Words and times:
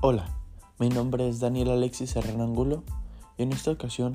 Hola, 0.00 0.28
mi 0.78 0.90
nombre 0.90 1.28
es 1.28 1.40
Daniel 1.40 1.72
Alexis 1.72 2.14
Herrera 2.14 2.44
Angulo 2.44 2.84
y 3.36 3.42
en 3.42 3.52
esta 3.52 3.72
ocasión 3.72 4.14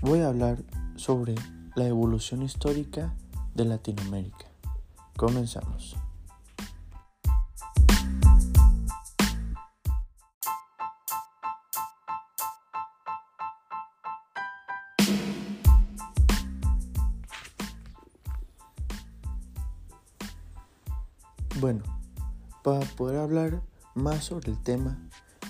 voy 0.00 0.18
a 0.18 0.26
hablar 0.26 0.58
sobre 0.96 1.36
la 1.76 1.86
evolución 1.86 2.42
histórica 2.42 3.14
de 3.54 3.64
Latinoamérica. 3.64 4.46
Comenzamos. 5.16 5.96
Bueno, 21.60 21.84
para 22.64 22.80
poder 22.80 23.20
hablar 23.20 23.62
más 23.94 24.24
sobre 24.24 24.50
el 24.50 24.58
tema, 24.62 24.98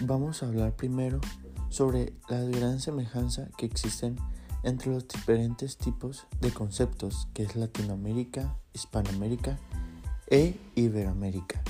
vamos 0.01 0.42
a 0.42 0.46
hablar 0.46 0.74
primero 0.74 1.20
sobre 1.69 2.14
la 2.28 2.41
gran 2.41 2.80
semejanza 2.80 3.48
que 3.56 3.66
existen 3.66 4.16
entre 4.62 4.92
los 4.92 5.09
diferentes 5.09 5.77
tipos 5.77 6.27
de 6.41 6.52
conceptos 6.52 7.28
que 7.34 7.45
es 7.45 7.56
Latinoamérica, 7.56 8.56
Hispanoamérica 8.73 9.59
e 10.28 10.59
Iberoamérica. 10.74 11.62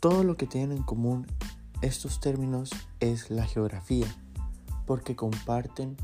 Todo 0.00 0.24
lo 0.24 0.36
que 0.36 0.46
tienen 0.46 0.78
en 0.78 0.82
común 0.82 1.26
estos 1.82 2.20
términos 2.20 2.70
es 3.00 3.30
la 3.30 3.44
geografía, 3.44 4.06
porque 4.86 5.16
comparten 5.16 5.96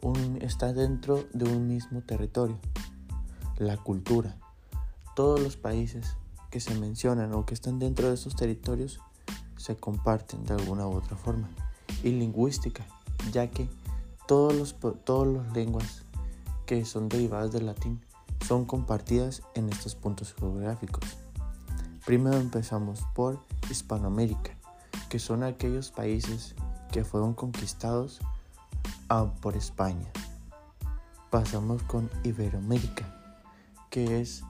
un, 0.00 0.38
está 0.40 0.72
dentro 0.72 1.24
de 1.32 1.44
un 1.44 1.66
mismo 1.66 2.02
territorio. 2.02 2.58
La 3.56 3.76
cultura. 3.76 4.36
Todos 5.16 5.40
los 5.40 5.56
países 5.56 6.16
que 6.50 6.60
se 6.60 6.74
mencionan 6.76 7.34
o 7.34 7.44
que 7.44 7.54
están 7.54 7.78
dentro 7.78 8.08
de 8.08 8.14
estos 8.14 8.36
territorios 8.36 9.00
se 9.58 9.76
comparten 9.76 10.44
de 10.44 10.54
alguna 10.54 10.86
u 10.86 10.92
otra 10.92 11.16
forma. 11.16 11.50
Y 12.02 12.12
lingüística, 12.12 12.86
ya 13.32 13.50
que 13.50 13.68
todos 14.26 14.54
los, 14.54 14.76
todas 15.04 15.28
las 15.28 15.52
lenguas 15.52 16.02
que 16.64 16.84
son 16.84 17.08
derivadas 17.08 17.52
del 17.52 17.66
latín 17.66 18.00
son 18.46 18.64
compartidas 18.64 19.42
en 19.54 19.68
estos 19.68 19.94
puntos 19.94 20.34
geográficos. 20.34 21.04
Primero 22.06 22.38
empezamos 22.38 23.02
por 23.14 23.44
Hispanoamérica, 23.70 24.56
que 25.10 25.18
son 25.18 25.42
aquellos 25.42 25.90
países 25.90 26.54
que 26.90 27.04
fueron 27.04 27.34
conquistados 27.34 28.20
ah, 29.10 29.30
por 29.42 29.56
España. 29.56 30.10
Pasamos 31.30 31.82
con 31.82 32.08
Iberoamérica, 32.24 33.14
que 33.90 34.20
es 34.20 34.42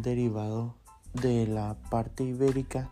derivado 0.00 0.74
de 1.12 1.46
la 1.46 1.76
parte 1.90 2.24
ibérica 2.24 2.90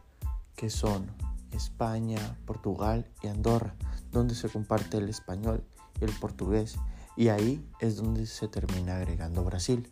que 0.57 0.71
son 0.71 1.07
España, 1.53 2.39
Portugal 2.47 3.07
y 3.23 3.29
Andorra, 3.29 3.75
donde 4.11 4.35
se 4.35 4.49
comparte 4.49 4.99
el 4.99 5.09
español 5.09 5.63
y 6.01 6.05
el 6.05 6.13
portugués. 6.13 6.77
Y 7.17 7.29
ahí 7.29 7.65
es 7.81 7.97
donde 7.97 8.27
se 8.27 8.49
termina 8.49 8.97
agregando 8.97 9.45
Brasil, 9.45 9.91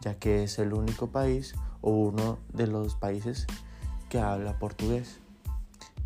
ya 0.00 0.18
que 0.18 0.44
es 0.44 0.58
el 0.58 0.72
único 0.72 1.08
país 1.08 1.54
o 1.80 1.90
uno 1.90 2.38
de 2.52 2.66
los 2.66 2.96
países 2.96 3.46
que 4.08 4.18
habla 4.18 4.58
portugués. 4.58 5.18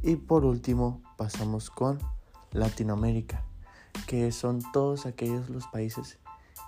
Y 0.02 0.16
por 0.16 0.44
último 0.44 1.02
pasamos 1.16 1.70
con 1.70 1.98
Latinoamérica, 2.52 3.44
que 4.06 4.30
son 4.32 4.62
todos 4.72 5.06
aquellos 5.06 5.48
los 5.50 5.66
países 5.66 6.18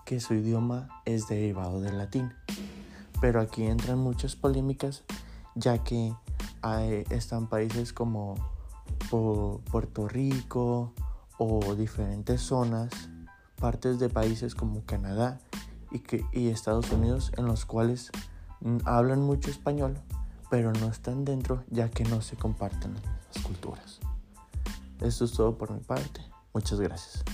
que 0.05 0.21
su 0.21 0.35
idioma 0.35 0.89
es 1.05 1.29
derivado 1.29 1.81
del 1.81 1.99
latín. 1.99 2.33
Pero 3.21 3.41
aquí 3.41 3.65
entran 3.65 3.99
muchas 3.99 4.35
polémicas 4.35 5.05
ya 5.55 5.83
que 5.85 6.15
hay, 6.63 7.05
están 7.11 7.49
países 7.49 7.93
como 7.93 8.35
Puerto 9.71 10.09
Rico 10.09 10.93
o 11.39 11.75
diferentes 11.75 12.41
zonas, 12.41 12.91
partes 13.57 13.99
de 13.99 14.09
países 14.09 14.55
como 14.55 14.85
Canadá 14.85 15.41
y, 15.91 16.01
que, 16.01 16.25
y 16.33 16.49
Estados 16.49 16.91
Unidos 16.93 17.33
en 17.37 17.47
los 17.47 17.65
cuales 17.65 18.11
hablan 18.85 19.23
mucho 19.23 19.51
español, 19.51 19.97
pero 20.51 20.73
no 20.73 20.89
están 20.89 21.25
dentro 21.25 21.65
ya 21.71 21.89
que 21.89 22.05
no 22.05 22.21
se 22.21 22.37
comparten 22.37 22.95
las 22.95 23.45
culturas. 23.45 24.01
Esto 25.01 25.25
es 25.25 25.33
todo 25.33 25.57
por 25.57 25.71
mi 25.71 25.81
parte. 25.81 26.21
Muchas 26.53 26.81
gracias. 26.81 27.25